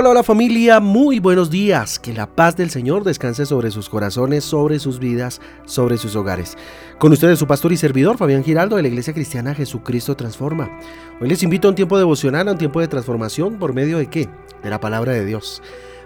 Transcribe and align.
Hola, 0.00 0.10
hola 0.10 0.22
familia, 0.22 0.78
muy 0.78 1.18
buenos 1.18 1.50
días. 1.50 1.98
Que 1.98 2.12
la 2.12 2.28
paz 2.28 2.56
del 2.56 2.70
Señor 2.70 3.02
descanse 3.02 3.46
sobre 3.46 3.72
sus 3.72 3.88
corazones, 3.88 4.44
sobre 4.44 4.78
sus 4.78 5.00
vidas, 5.00 5.40
sobre 5.64 5.98
sus 5.98 6.14
hogares. 6.14 6.56
Con 7.00 7.10
ustedes 7.10 7.36
su 7.36 7.48
pastor 7.48 7.72
y 7.72 7.76
servidor, 7.76 8.16
Fabián 8.16 8.44
Giraldo, 8.44 8.76
de 8.76 8.82
la 8.82 8.88
Iglesia 8.88 9.12
Cristiana 9.12 9.56
Jesucristo 9.56 10.14
Transforma. 10.14 10.70
Hoy 11.20 11.28
les 11.28 11.42
invito 11.42 11.66
a 11.66 11.70
un 11.70 11.74
tiempo 11.74 11.98
devocional, 11.98 12.46
a 12.46 12.52
un 12.52 12.58
tiempo 12.58 12.78
de 12.78 12.86
transformación, 12.86 13.58
¿por 13.58 13.72
medio 13.72 13.98
de 13.98 14.06
qué? 14.06 14.28
De 14.62 14.70
la 14.70 14.78
palabra 14.78 15.14
de 15.14 15.24
Dios. 15.24 15.62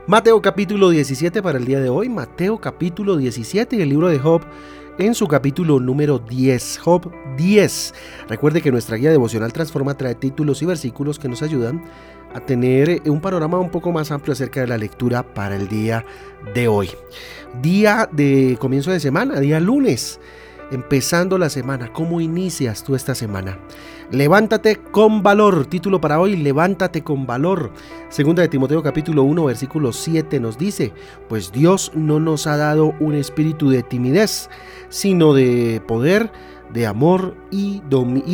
Mateo 0.06 0.40
capítulo 0.40 0.88
17 0.88 1.42
para 1.42 1.58
el 1.58 1.66
día 1.66 1.78
de 1.78 1.90
hoy, 1.90 2.08
Mateo 2.08 2.62
capítulo 2.62 3.18
17 3.18 3.76
y 3.76 3.82
el 3.82 3.90
libro 3.90 4.08
de 4.08 4.18
Job 4.18 4.40
en 4.98 5.14
su 5.14 5.26
capítulo 5.26 5.80
número 5.80 6.18
10, 6.18 6.78
Job 6.78 7.10
10. 7.36 7.94
Recuerde 8.28 8.60
que 8.60 8.70
nuestra 8.70 8.96
guía 8.96 9.10
devocional 9.10 9.52
Transforma 9.52 9.96
trae 9.96 10.14
títulos 10.14 10.62
y 10.62 10.66
versículos 10.66 11.18
que 11.18 11.28
nos 11.28 11.42
ayudan 11.42 11.82
a 12.34 12.40
tener 12.40 12.88
eh, 12.88 13.02
un 13.06 13.20
panorama 13.20 13.58
un 13.58 13.70
poco 13.70 13.92
más 13.92 14.10
amplio 14.10 14.32
acerca 14.32 14.60
de 14.60 14.66
la 14.66 14.78
lectura 14.78 15.22
para 15.22 15.56
el 15.56 15.68
día 15.68 16.04
de 16.54 16.68
hoy. 16.68 16.90
Día 17.60 18.08
de 18.12 18.56
comienzo 18.60 18.90
de 18.90 19.00
semana, 19.00 19.40
día 19.40 19.60
lunes, 19.60 20.20
empezando 20.72 21.38
la 21.38 21.50
semana. 21.50 21.92
¿Cómo 21.92 22.20
inicias 22.20 22.82
tú 22.82 22.94
esta 22.94 23.14
semana? 23.14 23.58
Levántate 24.10 24.76
con 24.76 25.22
valor. 25.22 25.66
Título 25.66 26.00
para 26.00 26.18
hoy, 26.18 26.36
levántate 26.36 27.02
con 27.02 27.26
valor. 27.26 27.72
Segunda 28.08 28.42
de 28.42 28.48
Timoteo 28.48 28.82
capítulo 28.82 29.22
1 29.22 29.44
versículo 29.44 29.92
7 29.92 30.40
nos 30.40 30.58
dice, 30.58 30.92
pues 31.28 31.52
Dios 31.52 31.92
no 31.94 32.18
nos 32.18 32.46
ha 32.46 32.56
dado 32.56 32.94
un 33.00 33.14
espíritu 33.14 33.70
de 33.70 33.82
timidez, 33.82 34.48
sino 34.88 35.34
de 35.34 35.82
poder, 35.86 36.32
de 36.72 36.86
amor 36.86 37.36
y, 37.50 37.80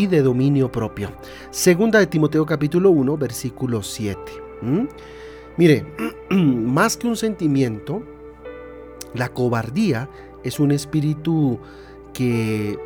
de 0.06 0.22
dominio 0.22 0.70
propio. 0.70 1.10
Segunda 1.50 1.98
de 1.98 2.06
Timoteo 2.06 2.46
capítulo 2.46 2.90
1, 2.90 3.16
versículo 3.16 3.82
7. 3.82 4.18
Mire, 5.56 5.86
más 6.30 6.96
que 6.96 7.08
un 7.08 7.16
sentimiento, 7.16 8.02
la 9.14 9.28
cobardía 9.28 10.08
es 10.44 10.60
un 10.60 10.70
espíritu 10.70 11.58
que, 12.18 12.76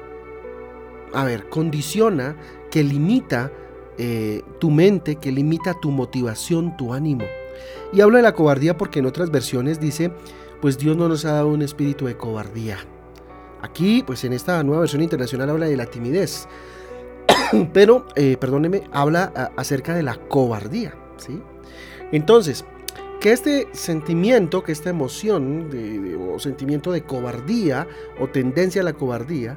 a 1.15 1.25
ver, 1.25 1.49
condiciona, 1.49 2.37
que 2.71 2.85
limita 2.85 3.51
eh, 3.97 4.43
tu 4.61 4.71
mente, 4.71 5.17
que 5.17 5.33
limita 5.33 5.73
tu 5.81 5.91
motivación, 5.91 6.77
tu 6.77 6.93
ánimo. 6.93 7.25
Y 7.95 8.03
hablo 8.03 8.19
de 8.19 8.23
la 8.25 8.35
cobardía 8.35 8.77
porque 8.77 8.99
en 8.99 9.07
otras 9.07 9.31
versiones 9.31 9.81
dice, 9.81 10.13
pues 10.61 10.77
Dios 10.77 10.99
no 10.99 11.09
nos 11.09 11.25
ha 11.25 11.33
dado 11.33 11.49
un 11.49 11.63
espíritu 11.63 12.05
de 12.05 12.19
cobardía. 12.19 12.77
Aquí, 13.63 14.05
pues 14.07 14.23
en 14.25 14.35
esta 14.35 14.63
nueva 14.65 14.81
versión 14.81 15.01
internacional 15.01 15.49
habla 15.49 15.65
de 15.65 15.79
la 15.79 15.87
timidez, 15.87 16.47
pero, 17.73 18.07
eh, 18.17 18.37
perdóneme, 18.39 18.83
habla 18.93 19.51
acerca 19.57 19.95
de 19.95 20.03
la 20.03 20.17
cobardía, 20.17 20.95
¿sí? 21.17 21.41
Entonces, 22.11 22.67
que 23.23 23.31
este 23.31 23.69
sentimiento, 23.71 24.65
que 24.65 24.73
esta 24.73 24.91
emoción 24.91 25.71
o 26.29 26.41
sentimiento 26.41 26.91
de 26.91 27.03
cobardía 27.03 27.87
o 28.19 28.27
tendencia 28.27 28.83
a 28.83 28.85
la 28.85 28.95
cobardía, 28.95 29.57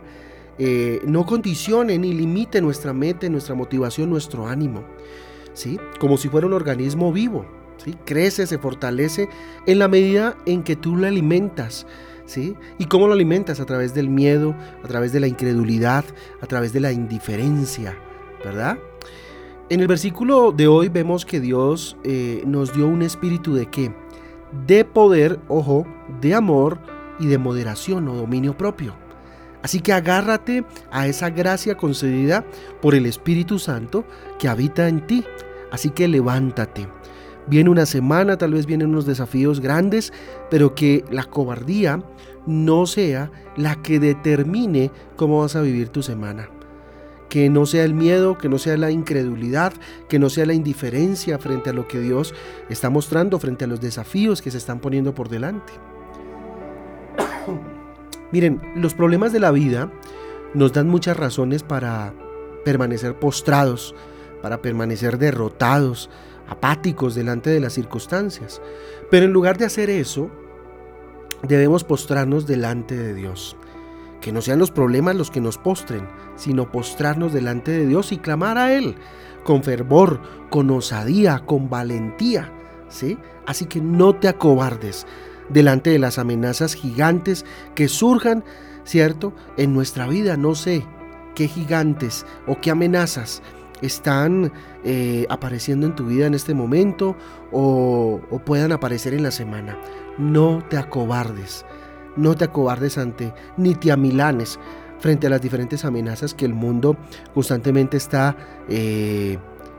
eh, 0.60 1.02
no 1.08 1.26
condicione 1.26 1.98
ni 1.98 2.14
limite 2.14 2.62
nuestra 2.62 2.94
mente, 2.94 3.28
nuestra 3.28 3.56
motivación, 3.56 4.12
nuestro 4.12 4.48
ánimo, 4.48 4.84
¿sí? 5.56 5.80
Como 6.00 6.18
si 6.18 6.30
fuera 6.30 6.46
un 6.46 6.54
organismo 6.54 7.12
vivo, 7.12 7.48
¿sí? 7.84 7.96
Crece, 8.06 8.46
se 8.46 8.60
fortalece 8.60 9.30
en 9.66 9.80
la 9.80 9.88
medida 9.88 10.38
en 10.46 10.62
que 10.62 10.76
tú 10.76 10.96
lo 10.96 11.08
alimentas, 11.08 11.88
¿Y 12.80 12.86
cómo 12.86 13.06
lo 13.06 13.14
alimentas? 13.14 13.60
A 13.60 13.66
través 13.66 13.94
del 13.94 14.10
miedo, 14.10 14.56
a 14.84 14.88
través 14.88 15.14
de 15.14 15.20
la 15.20 15.28
incredulidad, 15.28 16.04
a 16.42 16.48
través 16.48 16.74
de 16.74 16.80
la 16.80 16.92
indiferencia, 16.92 17.96
¿verdad? 18.44 18.80
En 19.68 19.80
el 19.80 19.88
versículo 19.88 20.52
de 20.52 20.68
hoy 20.68 20.90
vemos 20.90 21.26
que 21.26 21.40
Dios 21.40 21.98
eh, 22.04 22.44
nos 22.46 22.72
dio 22.72 22.88
un 22.88 23.02
espíritu 23.02 23.56
de 23.56 23.66
qué? 23.66 23.92
De 24.68 24.86
poder, 24.86 25.40
ojo, 25.48 25.88
de 26.22 26.36
amor 26.36 26.78
y 27.20 27.26
de 27.26 27.40
moderación 27.40 28.08
o 28.08 28.14
dominio 28.14 28.56
propio. 28.56 28.96
Así 29.64 29.80
que 29.80 29.92
agárrate 29.92 30.64
a 30.92 31.08
esa 31.08 31.32
gracia 31.32 31.76
concedida 31.78 32.46
por 32.80 32.94
el 32.94 33.08
Espíritu 33.08 33.58
Santo 33.58 34.06
que 34.38 34.48
habita 34.48 34.88
en 34.88 35.08
ti. 35.08 35.26
Así 35.72 35.90
que 35.90 36.08
levántate. 36.08 36.88
Viene 37.48 37.72
una 37.72 37.88
semana, 37.88 38.38
tal 38.38 38.54
vez 38.54 38.68
vienen 38.68 38.90
unos 38.90 39.08
desafíos 39.08 39.62
grandes, 39.62 40.14
pero 40.52 40.76
que 40.76 41.04
la 41.10 41.24
cobardía 41.24 42.04
no 42.46 42.86
sea 42.86 43.32
la 43.58 43.82
que 43.82 44.00
determine 44.00 44.92
cómo 45.16 45.42
vas 45.42 45.56
a 45.56 45.62
vivir 45.62 45.90
tu 45.90 46.04
semana. 46.04 46.50
Que 47.36 47.50
no 47.50 47.66
sea 47.66 47.84
el 47.84 47.94
miedo, 47.94 48.38
que 48.38 48.48
no 48.48 48.58
sea 48.58 48.78
la 48.78 48.92
incredulidad, 48.92 49.74
que 50.08 50.20
no 50.20 50.30
sea 50.30 50.46
la 50.46 50.54
indiferencia 50.54 51.38
frente 51.38 51.70
a 51.70 51.74
lo 51.74 51.86
que 51.86 52.00
Dios 52.00 52.34
está 52.70 52.90
mostrando, 52.90 53.40
frente 53.40 53.66
a 53.66 53.68
los 53.68 53.82
desafíos 53.82 54.42
que 54.42 54.52
se 54.52 54.58
están 54.58 54.80
poniendo 54.80 55.14
por 55.14 55.28
delante. 55.28 55.74
Miren, 58.32 58.62
los 58.78 58.94
problemas 58.94 59.34
de 59.34 59.42
la 59.42 59.52
vida 59.52 59.92
nos 60.54 60.72
dan 60.72 60.88
muchas 60.88 61.18
razones 61.18 61.62
para 61.62 62.14
permanecer 62.64 63.20
postrados, 63.20 63.94
para 64.42 64.62
permanecer 64.62 65.18
derrotados, 65.18 66.10
apáticos 66.48 67.16
delante 67.16 67.50
de 67.50 67.60
las 67.60 67.74
circunstancias. 67.74 68.62
Pero 69.12 69.26
en 69.26 69.34
lugar 69.34 69.58
de 69.58 69.66
hacer 69.66 69.90
eso, 69.90 70.30
debemos 71.44 71.84
postrarnos 71.84 72.48
delante 72.48 72.96
de 72.96 73.14
Dios. 73.14 73.58
Que 74.26 74.32
no 74.32 74.42
sean 74.42 74.58
los 74.58 74.72
problemas 74.72 75.16
los 75.16 75.30
que 75.30 75.40
nos 75.40 75.60
postren, 75.60 76.08
sino 76.36 76.72
postrarnos 76.72 77.32
delante 77.32 77.70
de 77.70 77.86
Dios 77.86 78.12
y 78.12 78.18
clamar 78.18 78.58
a 78.58 78.74
Él 78.74 78.96
con 79.44 79.62
fervor, 79.62 80.20
con 80.50 80.72
osadía, 80.72 81.44
con 81.46 81.70
valentía. 81.70 82.52
¿sí? 82.90 83.20
Así 83.46 83.68
que 83.68 83.82
no 83.82 84.16
te 84.16 84.28
acobardes 84.28 85.06
delante 85.50 85.92
de 85.92 86.00
las 86.00 86.18
amenazas 86.18 86.74
gigantes 86.74 87.46
que 87.76 87.88
surjan, 87.88 88.44
¿cierto? 88.84 89.32
En 89.58 89.76
nuestra 89.76 90.08
vida, 90.08 90.38
no 90.38 90.56
sé 90.56 90.84
qué 91.36 91.48
gigantes 91.48 92.26
o 92.48 92.60
qué 92.60 92.72
amenazas 92.72 93.44
están 93.84 94.52
eh, 94.84 95.28
apareciendo 95.30 95.86
en 95.86 95.94
tu 95.94 96.08
vida 96.08 96.26
en 96.26 96.34
este 96.34 96.56
momento 96.56 97.16
o, 97.52 98.22
o 98.32 98.40
puedan 98.40 98.72
aparecer 98.72 99.14
en 99.14 99.22
la 99.22 99.30
semana. 99.30 99.78
No 100.18 100.64
te 100.68 100.78
acobardes, 100.78 101.64
no 102.16 102.36
te 102.36 102.46
acobardes 102.46 102.98
ante 102.98 103.34
ni 103.58 103.76
te 103.76 103.92
amilanes 103.92 104.60
frente 105.00 105.28
a 105.28 105.30
las 105.30 105.42
diferentes 105.42 105.86
amenazas 105.86 106.34
que 106.34 106.46
el 106.46 106.54
mundo 106.54 106.98
constantemente 107.34 107.98
está 107.98 108.36
eh, 108.70 109.38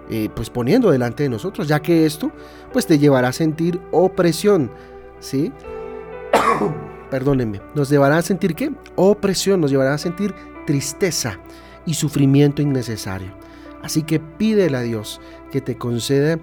eh, 0.09 0.29
pues 0.35 0.51
poniendo 0.51 0.91
delante 0.91 1.25
de 1.25 1.29
nosotros, 1.29 1.67
ya 1.67 1.81
que 1.81 2.07
esto 2.07 2.31
pues 2.73 2.87
te 2.87 2.99
llevará 2.99 3.29
a 3.29 3.33
sentir 3.33 3.81
opresión, 3.91 4.71
¿sí? 5.19 5.53
Perdónenme, 7.11 7.61
nos 7.75 7.89
llevará 7.89 8.19
a 8.19 8.23
sentir 8.23 8.55
qué? 8.55 8.73
Opresión, 8.95 9.61
nos 9.61 9.71
llevará 9.71 9.95
a 9.95 9.99
sentir 9.99 10.35
tristeza 10.67 11.41
y 11.87 11.95
sufrimiento 11.95 12.63
innecesario. 12.63 13.33
Así 13.83 14.03
que 14.03 14.19
pídele 14.21 14.77
a 14.77 14.83
Dios 14.83 15.21
que 15.51 15.61
te 15.61 15.77
conceda 15.77 16.39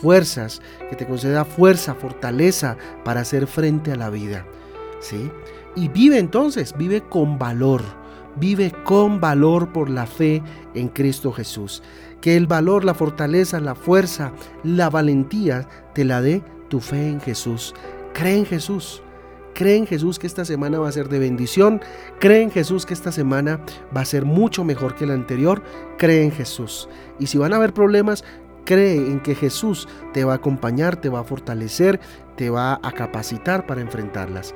fuerzas, 0.00 0.60
que 0.90 0.96
te 0.96 1.06
conceda 1.06 1.44
fuerza, 1.44 1.94
fortaleza 1.94 2.76
para 3.04 3.20
hacer 3.20 3.46
frente 3.46 3.92
a 3.92 3.96
la 3.96 4.10
vida. 4.10 4.46
¿Sí? 5.00 5.30
Y 5.76 5.88
vive 5.88 6.18
entonces, 6.18 6.74
vive 6.76 7.02
con 7.02 7.38
valor. 7.38 7.82
Vive 8.36 8.72
con 8.84 9.20
valor 9.20 9.72
por 9.72 9.90
la 9.90 10.06
fe 10.06 10.42
en 10.74 10.88
Cristo 10.88 11.32
Jesús. 11.32 11.82
Que 12.20 12.36
el 12.36 12.46
valor, 12.46 12.84
la 12.84 12.94
fortaleza, 12.94 13.60
la 13.60 13.74
fuerza, 13.74 14.32
la 14.62 14.90
valentía 14.90 15.68
te 15.94 16.04
la 16.04 16.20
dé 16.20 16.42
tu 16.68 16.80
fe 16.80 17.08
en 17.08 17.20
Jesús. 17.20 17.74
Cree 18.12 18.36
en 18.38 18.46
Jesús. 18.46 19.02
Cree 19.54 19.76
en 19.76 19.86
Jesús 19.86 20.20
que 20.20 20.28
esta 20.28 20.44
semana 20.44 20.78
va 20.78 20.88
a 20.88 20.92
ser 20.92 21.08
de 21.08 21.18
bendición. 21.18 21.80
Cree 22.20 22.42
en 22.42 22.50
Jesús 22.50 22.86
que 22.86 22.94
esta 22.94 23.10
semana 23.10 23.60
va 23.96 24.02
a 24.02 24.04
ser 24.04 24.24
mucho 24.24 24.62
mejor 24.62 24.94
que 24.94 25.06
la 25.06 25.14
anterior. 25.14 25.62
Cree 25.96 26.22
en 26.22 26.30
Jesús. 26.30 26.88
Y 27.18 27.26
si 27.26 27.38
van 27.38 27.52
a 27.52 27.56
haber 27.56 27.74
problemas, 27.74 28.24
cree 28.64 28.96
en 28.96 29.20
que 29.20 29.34
Jesús 29.34 29.88
te 30.12 30.24
va 30.24 30.34
a 30.34 30.36
acompañar, 30.36 30.96
te 30.96 31.08
va 31.08 31.20
a 31.20 31.24
fortalecer, 31.24 31.98
te 32.36 32.50
va 32.50 32.78
a 32.82 32.92
capacitar 32.92 33.66
para 33.66 33.80
enfrentarlas. 33.80 34.54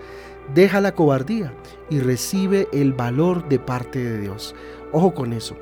Deja 0.55 0.81
la 0.81 0.93
cobardía 0.93 1.53
y 1.91 2.01
recibe 2.01 2.69
el 2.73 2.93
valor 2.93 3.49
de 3.49 3.59
parte 3.59 3.99
de 4.03 4.19
Dios. 4.19 4.55
Ojo 4.93 5.15
con 5.15 5.33
eso. 5.33 5.57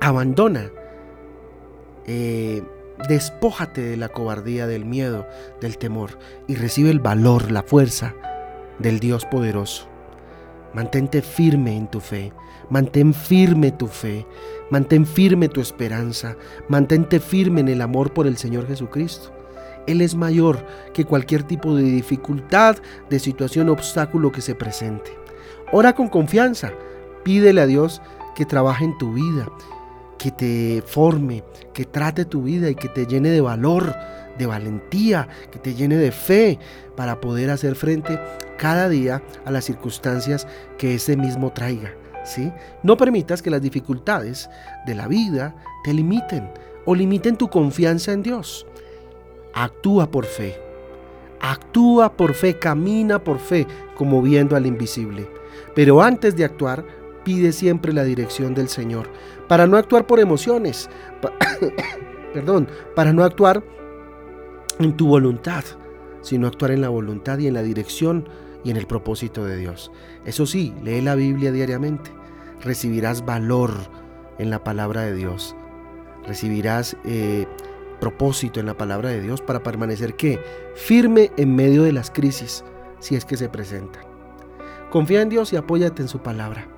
Abandona. 0.00 0.70
Eh, 2.06 2.62
Despójate 3.08 3.82
de 3.82 3.96
la 3.96 4.08
cobardía, 4.08 4.66
del 4.66 4.84
miedo, 4.84 5.26
del 5.60 5.78
temor 5.78 6.18
y 6.46 6.54
recibe 6.54 6.90
el 6.90 7.00
valor, 7.00 7.50
la 7.50 7.62
fuerza 7.62 8.14
del 8.78 9.00
Dios 9.00 9.26
poderoso. 9.26 9.88
Mantente 10.72 11.20
firme 11.20 11.76
en 11.76 11.88
tu 11.88 12.00
fe, 12.00 12.32
mantén 12.70 13.12
firme 13.12 13.72
tu 13.72 13.88
fe, 13.88 14.26
mantén 14.70 15.06
firme 15.06 15.48
tu 15.48 15.60
esperanza, 15.60 16.36
mantente 16.68 17.20
firme 17.20 17.60
en 17.60 17.68
el 17.68 17.82
amor 17.82 18.12
por 18.12 18.26
el 18.26 18.36
Señor 18.36 18.66
Jesucristo. 18.68 19.32
Él 19.86 20.00
es 20.00 20.14
mayor 20.14 20.64
que 20.92 21.04
cualquier 21.04 21.42
tipo 21.42 21.74
de 21.74 21.82
dificultad, 21.82 22.76
de 23.10 23.18
situación, 23.18 23.68
obstáculo 23.68 24.32
que 24.32 24.40
se 24.40 24.54
presente. 24.54 25.12
Ora 25.72 25.94
con 25.94 26.08
confianza, 26.08 26.72
pídele 27.22 27.60
a 27.60 27.66
Dios 27.66 28.00
que 28.34 28.44
trabaje 28.44 28.84
en 28.84 28.96
tu 28.98 29.12
vida, 29.12 29.48
que 30.18 30.30
te 30.30 30.82
forme, 30.86 31.44
que 31.72 31.84
trate 31.84 32.24
tu 32.24 32.42
vida 32.42 32.70
y 32.70 32.74
que 32.74 32.88
te 32.88 33.06
llene 33.06 33.30
de 33.30 33.40
valor, 33.40 33.94
de 34.38 34.46
valentía, 34.46 35.28
que 35.50 35.58
te 35.58 35.74
llene 35.74 35.96
de 35.96 36.12
fe 36.12 36.58
para 36.96 37.20
poder 37.20 37.50
hacer 37.50 37.74
frente 37.74 38.18
cada 38.58 38.88
día 38.88 39.22
a 39.44 39.50
las 39.50 39.64
circunstancias 39.64 40.46
que 40.78 40.94
ese 40.94 41.16
mismo 41.16 41.52
traiga. 41.52 41.92
¿sí? 42.24 42.52
No 42.82 42.96
permitas 42.96 43.42
que 43.42 43.50
las 43.50 43.62
dificultades 43.62 44.48
de 44.86 44.94
la 44.94 45.08
vida 45.08 45.54
te 45.84 45.92
limiten 45.92 46.50
o 46.84 46.94
limiten 46.94 47.36
tu 47.36 47.48
confianza 47.48 48.12
en 48.12 48.22
Dios. 48.22 48.66
Actúa 49.54 50.10
por 50.10 50.24
fe. 50.24 50.58
Actúa 51.40 52.16
por 52.16 52.34
fe, 52.34 52.58
camina 52.58 53.22
por 53.22 53.38
fe, 53.38 53.66
como 53.96 54.22
viendo 54.22 54.56
al 54.56 54.66
invisible. 54.66 55.28
Pero 55.74 56.02
antes 56.02 56.36
de 56.36 56.44
actuar, 56.44 56.84
pide 57.24 57.52
siempre 57.52 57.92
la 57.92 58.04
dirección 58.04 58.54
del 58.54 58.68
Señor, 58.68 59.08
para 59.48 59.66
no 59.66 59.76
actuar 59.76 60.06
por 60.06 60.20
emociones, 60.20 60.88
perdón, 62.34 62.68
para 62.94 63.12
no 63.12 63.24
actuar 63.24 63.62
en 64.78 64.96
tu 64.96 65.08
voluntad, 65.08 65.64
sino 66.20 66.46
actuar 66.46 66.70
en 66.70 66.80
la 66.80 66.88
voluntad 66.88 67.38
y 67.38 67.46
en 67.46 67.54
la 67.54 67.62
dirección 67.62 68.28
y 68.62 68.70
en 68.70 68.76
el 68.76 68.86
propósito 68.86 69.44
de 69.44 69.56
Dios. 69.56 69.90
Eso 70.24 70.46
sí, 70.46 70.74
lee 70.82 71.00
la 71.00 71.14
Biblia 71.14 71.52
diariamente. 71.52 72.10
Recibirás 72.62 73.24
valor 73.24 73.72
en 74.38 74.50
la 74.50 74.64
palabra 74.64 75.02
de 75.02 75.14
Dios. 75.14 75.54
Recibirás 76.26 76.96
eh, 77.04 77.46
propósito 78.04 78.60
en 78.60 78.66
la 78.66 78.76
palabra 78.76 79.08
de 79.08 79.22
Dios 79.22 79.40
para 79.40 79.62
permanecer 79.62 80.14
¿qué? 80.14 80.38
firme 80.74 81.30
en 81.38 81.56
medio 81.56 81.84
de 81.84 81.92
las 81.92 82.10
crisis, 82.10 82.62
si 82.98 83.16
es 83.16 83.24
que 83.24 83.38
se 83.38 83.48
presentan. 83.48 84.02
Confía 84.90 85.22
en 85.22 85.30
Dios 85.30 85.54
y 85.54 85.56
apóyate 85.56 86.02
en 86.02 86.08
su 86.08 86.18
palabra. 86.18 86.68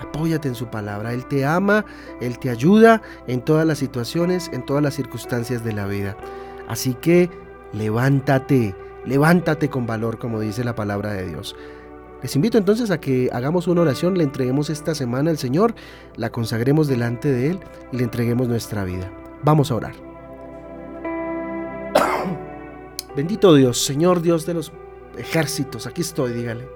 Apóyate 0.00 0.48
en 0.48 0.56
su 0.56 0.66
palabra. 0.66 1.12
Él 1.12 1.24
te 1.26 1.44
ama, 1.44 1.84
Él 2.20 2.40
te 2.40 2.50
ayuda 2.50 3.00
en 3.28 3.42
todas 3.42 3.64
las 3.64 3.78
situaciones, 3.78 4.50
en 4.52 4.66
todas 4.66 4.82
las 4.82 4.94
circunstancias 4.94 5.62
de 5.62 5.72
la 5.72 5.86
vida. 5.86 6.16
Así 6.66 6.94
que 6.94 7.30
levántate, 7.72 8.74
levántate 9.04 9.70
con 9.70 9.86
valor, 9.86 10.18
como 10.18 10.40
dice 10.40 10.64
la 10.64 10.74
palabra 10.74 11.12
de 11.12 11.28
Dios. 11.28 11.54
Les 12.22 12.34
invito 12.34 12.58
entonces 12.58 12.90
a 12.90 12.98
que 12.98 13.30
hagamos 13.32 13.68
una 13.68 13.82
oración, 13.82 14.18
le 14.18 14.24
entreguemos 14.24 14.68
esta 14.68 14.96
semana 14.96 15.30
al 15.30 15.38
Señor, 15.38 15.76
la 16.16 16.30
consagremos 16.30 16.88
delante 16.88 17.30
de 17.30 17.50
Él 17.50 17.60
y 17.92 17.98
le 17.98 18.02
entreguemos 18.02 18.48
nuestra 18.48 18.82
vida. 18.82 19.12
Vamos 19.44 19.70
a 19.70 19.76
orar. 19.76 20.13
Bendito 23.16 23.54
Dios, 23.54 23.84
Señor 23.84 24.22
Dios 24.22 24.44
de 24.44 24.54
los 24.54 24.72
ejércitos, 25.16 25.86
aquí 25.86 26.00
estoy, 26.00 26.32
dígale. 26.32 26.68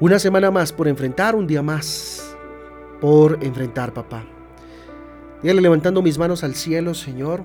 Una 0.00 0.18
semana 0.18 0.50
más 0.50 0.72
por 0.72 0.88
enfrentar, 0.88 1.36
un 1.36 1.46
día 1.46 1.62
más 1.62 2.36
por 3.00 3.38
enfrentar, 3.42 3.92
papá. 3.92 4.24
Dígale 5.42 5.60
levantando 5.60 6.02
mis 6.02 6.18
manos 6.18 6.42
al 6.42 6.54
cielo, 6.54 6.94
Señor, 6.94 7.44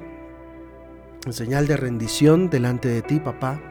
en 1.26 1.34
señal 1.34 1.68
de 1.68 1.78
rendición 1.78 2.50
delante 2.50 2.90
de 2.90 3.04
ti, 3.04 3.20
papá. 3.20 3.62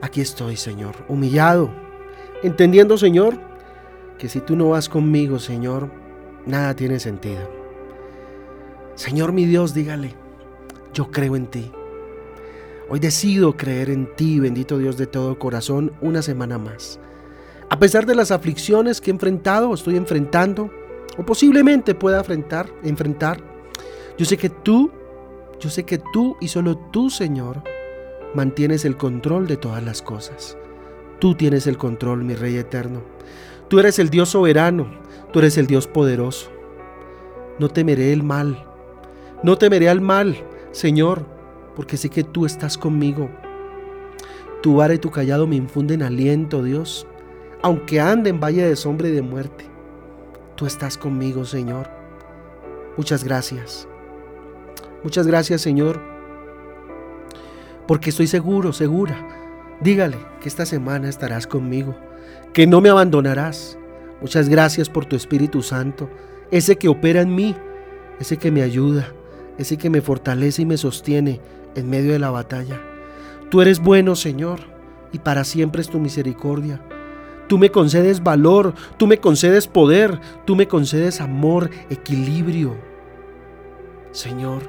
Aquí 0.00 0.22
estoy, 0.22 0.56
Señor, 0.56 0.94
humillado, 1.08 1.70
entendiendo, 2.42 2.96
Señor, 2.96 3.38
que 4.18 4.28
si 4.28 4.40
tú 4.40 4.56
no 4.56 4.70
vas 4.70 4.88
conmigo, 4.88 5.38
Señor, 5.38 5.90
nada 6.46 6.74
tiene 6.74 6.98
sentido. 6.98 7.50
Señor 8.94 9.32
mi 9.32 9.44
Dios, 9.44 9.74
dígale, 9.74 10.14
yo 10.94 11.10
creo 11.10 11.36
en 11.36 11.46
ti. 11.46 11.72
Hoy 12.88 13.00
decido 13.00 13.56
creer 13.56 13.88
en 13.88 14.14
ti, 14.14 14.38
bendito 14.40 14.76
Dios 14.76 14.98
de 14.98 15.06
todo 15.06 15.38
corazón, 15.38 15.92
una 16.02 16.20
semana 16.20 16.58
más. 16.58 17.00
A 17.70 17.78
pesar 17.78 18.04
de 18.04 18.14
las 18.14 18.30
aflicciones 18.30 19.00
que 19.00 19.10
he 19.10 19.14
enfrentado 19.14 19.70
o 19.70 19.74
estoy 19.74 19.96
enfrentando, 19.96 20.70
o 21.16 21.24
posiblemente 21.24 21.94
pueda 21.94 22.18
enfrentar, 22.18 22.68
enfrentar, 22.82 23.42
yo 24.18 24.26
sé 24.26 24.36
que 24.36 24.50
tú, 24.50 24.90
yo 25.58 25.70
sé 25.70 25.84
que 25.84 25.98
tú 26.12 26.36
y 26.42 26.48
solo 26.48 26.76
tú, 26.76 27.08
Señor, 27.08 27.62
mantienes 28.34 28.84
el 28.84 28.98
control 28.98 29.46
de 29.46 29.56
todas 29.56 29.82
las 29.82 30.02
cosas. 30.02 30.58
Tú 31.20 31.34
tienes 31.34 31.66
el 31.66 31.78
control, 31.78 32.22
mi 32.22 32.34
Rey 32.34 32.56
eterno. 32.56 33.02
Tú 33.68 33.78
eres 33.80 33.98
el 33.98 34.10
Dios 34.10 34.28
soberano, 34.28 35.00
tú 35.32 35.38
eres 35.38 35.56
el 35.56 35.66
Dios 35.66 35.86
poderoso. 35.86 36.50
No 37.58 37.68
temeré 37.70 38.12
el 38.12 38.22
mal, 38.22 38.62
no 39.42 39.56
temeré 39.56 39.88
al 39.88 40.02
mal, 40.02 40.36
Señor, 40.72 41.33
porque 41.76 41.96
sé 41.96 42.08
que 42.08 42.24
tú 42.24 42.46
estás 42.46 42.78
conmigo. 42.78 43.30
Tu 44.62 44.76
vara 44.76 44.94
y 44.94 44.98
tu 44.98 45.10
callado 45.10 45.46
me 45.46 45.56
infunden 45.56 46.02
aliento, 46.02 46.62
Dios 46.62 47.06
aunque 47.64 47.98
ande 47.98 48.28
en 48.28 48.40
valle 48.40 48.68
de 48.68 48.76
sombra 48.76 49.08
y 49.08 49.12
de 49.12 49.22
muerte, 49.22 49.64
tú 50.54 50.66
estás 50.66 50.98
conmigo, 50.98 51.46
Señor. 51.46 51.88
Muchas 52.98 53.24
gracias. 53.24 53.88
Muchas 55.02 55.26
gracias, 55.26 55.62
Señor, 55.62 55.98
porque 57.88 58.10
estoy 58.10 58.26
seguro, 58.26 58.74
segura. 58.74 59.16
Dígale 59.80 60.18
que 60.42 60.48
esta 60.50 60.66
semana 60.66 61.08
estarás 61.08 61.46
conmigo, 61.46 61.96
que 62.52 62.66
no 62.66 62.82
me 62.82 62.90
abandonarás. 62.90 63.78
Muchas 64.20 64.50
gracias 64.50 64.90
por 64.90 65.06
tu 65.06 65.16
Espíritu 65.16 65.62
Santo, 65.62 66.10
ese 66.50 66.76
que 66.76 66.88
opera 66.88 67.22
en 67.22 67.34
mí, 67.34 67.56
ese 68.20 68.36
que 68.36 68.50
me 68.50 68.60
ayuda, 68.60 69.08
ese 69.56 69.78
que 69.78 69.88
me 69.88 70.02
fortalece 70.02 70.60
y 70.60 70.66
me 70.66 70.76
sostiene 70.76 71.40
en 71.74 71.90
medio 71.90 72.12
de 72.12 72.18
la 72.18 72.30
batalla. 72.30 72.80
Tú 73.50 73.60
eres 73.60 73.80
bueno, 73.80 74.16
Señor, 74.16 74.60
y 75.12 75.18
para 75.18 75.44
siempre 75.44 75.82
es 75.82 75.88
tu 75.88 76.00
misericordia. 76.00 76.80
Tú 77.48 77.58
me 77.58 77.70
concedes 77.70 78.22
valor, 78.22 78.74
tú 78.96 79.06
me 79.06 79.18
concedes 79.18 79.66
poder, 79.66 80.20
tú 80.44 80.56
me 80.56 80.66
concedes 80.66 81.20
amor, 81.20 81.70
equilibrio. 81.90 82.74
Señor, 84.12 84.62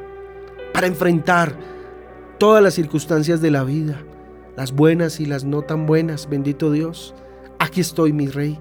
para 0.73 0.87
enfrentar 0.87 1.55
todas 2.37 2.61
las 2.61 2.73
circunstancias 2.73 3.41
de 3.41 3.51
la 3.51 3.63
vida, 3.63 4.03
las 4.57 4.73
buenas 4.73 5.19
y 5.19 5.25
las 5.25 5.45
no 5.45 5.61
tan 5.61 5.85
buenas, 5.85 6.29
bendito 6.29 6.71
Dios. 6.71 7.15
Aquí 7.59 7.81
estoy, 7.81 8.13
mi 8.13 8.27
Rey. 8.27 8.59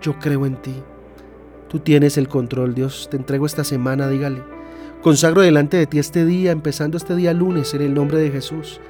Yo 0.00 0.18
creo 0.18 0.46
en 0.46 0.56
ti. 0.56 0.74
Tú 1.68 1.78
tienes 1.80 2.18
el 2.18 2.28
control, 2.28 2.74
Dios. 2.74 3.08
Te 3.10 3.16
entrego 3.16 3.46
esta 3.46 3.64
semana, 3.64 4.08
dígale. 4.08 4.55
Consagro 5.06 5.42
delante 5.42 5.76
de 5.76 5.86
ti 5.86 6.00
este 6.00 6.24
día, 6.24 6.50
empezando 6.50 6.96
este 6.96 7.14
día 7.14 7.32
lunes, 7.32 7.72
en 7.74 7.82
el 7.82 7.94
nombre 7.94 8.18
de 8.18 8.28
Jesús. 8.28 8.80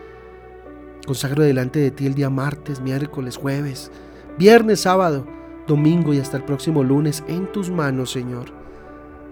Consagro 1.05 1.43
delante 1.43 1.79
de 1.79 1.91
ti 1.91 2.07
el 2.07 2.15
día 2.15 2.31
martes, 2.31 2.81
miércoles, 2.81 3.37
jueves 3.37 3.91
viernes, 4.39 4.81
sábado, 4.81 5.27
domingo 5.67 6.15
y 6.15 6.19
hasta 6.19 6.39
el 6.39 6.45
próximo 6.45 6.83
lunes 6.83 7.23
en 7.29 7.53
tus 7.53 7.71
manos, 7.71 8.13
Señor. 8.13 8.47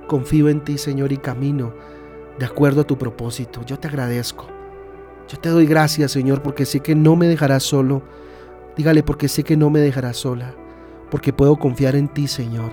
Confío 0.09 0.51
en 0.51 0.63
ti, 0.63 0.77
Señor, 0.77 1.11
y 1.11 1.17
camino 1.17 1.73
de 2.39 2.45
acuerdo 2.45 2.83
a 2.83 2.87
tu 2.87 2.99
propósito. 2.99 3.63
Yo 3.65 3.79
te 3.79 3.89
agradezco. 3.89 4.47
Yo 5.27 5.39
te 5.39 5.49
doy 5.49 5.65
gracias, 5.65 6.13
Señor, 6.13 6.43
porque 6.43 6.67
sé 6.67 6.81
que 6.81 6.95
no 6.95 7.17
me 7.17 7.29
dejarás 7.29 7.63
solo. 7.63 8.03
Dígale, 8.77 9.03
porque 9.03 9.29
sé 9.29 9.43
que 9.43 9.57
no 9.57 9.71
me 9.71 9.81
dejarás 9.81 10.19
sola. 10.19 10.55
Porque 11.11 11.33
puedo 11.33 11.57
confiar 11.57 11.97
en 11.97 12.09
ti, 12.09 12.29
Señor. 12.29 12.73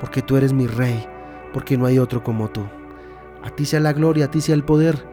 Porque 0.00 0.22
tú 0.22 0.38
eres 0.38 0.54
mi 0.54 0.66
Rey. 0.66 1.06
Porque 1.52 1.76
no 1.76 1.84
hay 1.84 1.98
otro 1.98 2.24
como 2.24 2.48
tú. 2.48 2.62
A 3.42 3.50
ti 3.50 3.64
sea 3.64 3.80
la 3.80 3.92
gloria, 3.92 4.26
a 4.26 4.30
ti 4.30 4.40
sea 4.40 4.54
el 4.54 4.64
poder. 4.64 5.04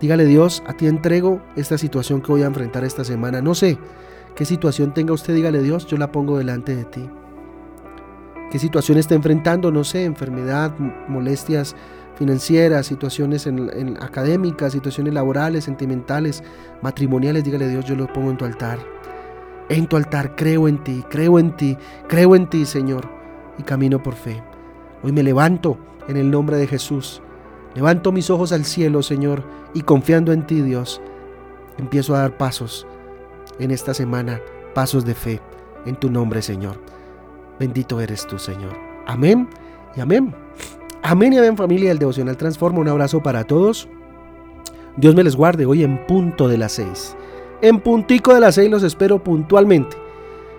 Dígale, 0.00 0.24
Dios, 0.24 0.62
a 0.66 0.74
ti 0.74 0.86
entrego 0.86 1.42
esta 1.56 1.76
situación 1.76 2.20
que 2.20 2.32
voy 2.32 2.42
a 2.42 2.46
enfrentar 2.46 2.84
esta 2.84 3.04
semana. 3.04 3.40
No 3.40 3.54
sé 3.54 3.78
¿Qué 4.38 4.44
situación 4.44 4.94
tenga 4.94 5.12
usted? 5.12 5.34
Dígale 5.34 5.60
Dios, 5.64 5.84
yo 5.86 5.96
la 5.96 6.12
pongo 6.12 6.38
delante 6.38 6.76
de 6.76 6.84
ti. 6.84 7.10
¿Qué 8.52 8.60
situación 8.60 8.96
está 8.96 9.16
enfrentando? 9.16 9.72
No 9.72 9.82
sé, 9.82 10.04
enfermedad, 10.04 10.78
molestias 11.08 11.74
financieras, 12.14 12.86
situaciones 12.86 13.48
en, 13.48 13.98
académicas, 14.00 14.74
situaciones 14.74 15.12
laborales, 15.12 15.64
sentimentales, 15.64 16.44
matrimoniales. 16.82 17.42
Dígale 17.42 17.66
Dios, 17.68 17.84
yo 17.84 17.96
lo 17.96 18.06
pongo 18.12 18.30
en 18.30 18.36
tu 18.36 18.44
altar. 18.44 18.78
En 19.70 19.88
tu 19.88 19.96
altar 19.96 20.36
creo 20.36 20.68
en 20.68 20.84
ti, 20.84 21.04
creo 21.10 21.40
en 21.40 21.56
ti, 21.56 21.76
creo 22.06 22.36
en 22.36 22.48
ti, 22.48 22.64
Señor, 22.64 23.08
y 23.58 23.64
camino 23.64 24.00
por 24.00 24.14
fe. 24.14 24.40
Hoy 25.02 25.10
me 25.10 25.24
levanto 25.24 25.78
en 26.06 26.16
el 26.16 26.30
nombre 26.30 26.58
de 26.58 26.68
Jesús. 26.68 27.20
Levanto 27.78 28.10
mis 28.10 28.28
ojos 28.28 28.50
al 28.50 28.64
cielo, 28.64 29.04
Señor, 29.04 29.44
y 29.72 29.82
confiando 29.82 30.32
en 30.32 30.44
ti, 30.44 30.62
Dios, 30.62 31.00
empiezo 31.78 32.12
a 32.16 32.22
dar 32.22 32.36
pasos 32.36 32.88
en 33.60 33.70
esta 33.70 33.94
semana 33.94 34.40
pasos 34.74 35.04
de 35.04 35.14
fe 35.14 35.40
en 35.86 35.94
tu 35.94 36.10
nombre, 36.10 36.42
Señor. 36.42 36.80
Bendito 37.60 38.00
eres 38.00 38.26
tú, 38.26 38.36
Señor. 38.36 38.72
Amén 39.06 39.48
y 39.94 40.00
amén. 40.00 40.34
Amén 41.04 41.34
y 41.34 41.38
amén 41.38 41.56
familia 41.56 41.90
del 41.90 42.00
Devocional 42.00 42.36
Transforma. 42.36 42.80
Un 42.80 42.88
abrazo 42.88 43.22
para 43.22 43.44
todos. 43.44 43.88
Dios 44.96 45.14
me 45.14 45.22
les 45.22 45.36
guarde 45.36 45.64
hoy 45.64 45.84
en 45.84 46.04
punto 46.04 46.48
de 46.48 46.58
las 46.58 46.72
seis. 46.72 47.16
En 47.62 47.78
puntico 47.78 48.34
de 48.34 48.40
las 48.40 48.56
seis 48.56 48.68
los 48.68 48.82
espero 48.82 49.22
puntualmente 49.22 49.96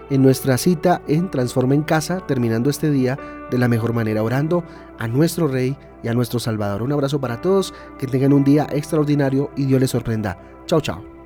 en 0.09 0.21
nuestra 0.21 0.57
cita 0.57 1.01
en 1.07 1.29
Transforma 1.29 1.75
en 1.75 1.83
Casa, 1.83 2.25
terminando 2.25 2.69
este 2.69 2.91
día 2.91 3.17
de 3.51 3.57
la 3.57 3.67
mejor 3.67 3.93
manera, 3.93 4.23
orando 4.23 4.63
a 4.97 5.07
nuestro 5.07 5.47
Rey 5.47 5.77
y 6.03 6.07
a 6.07 6.13
nuestro 6.13 6.39
Salvador. 6.39 6.81
Un 6.81 6.91
abrazo 6.91 7.19
para 7.19 7.41
todos, 7.41 7.73
que 7.97 8.07
tengan 8.07 8.33
un 8.33 8.43
día 8.43 8.67
extraordinario 8.71 9.51
y 9.55 9.65
Dios 9.65 9.81
les 9.81 9.91
sorprenda. 9.91 10.37
Chao, 10.65 10.81
chao. 10.81 11.18